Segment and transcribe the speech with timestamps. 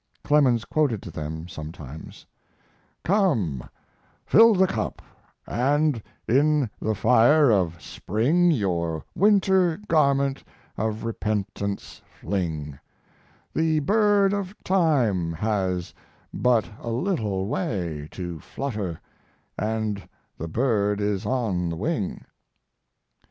[0.23, 2.25] Clemens quoted to them sometimes:
[3.03, 3.69] Come,
[4.25, 4.99] fill the cup,
[5.45, 10.43] and in the fire of spring Your winter garment
[10.75, 12.79] of repentance fling;
[13.53, 15.93] The bird of time has
[16.33, 18.99] but a little way To flutter,
[19.55, 22.25] and the bird is on the wing.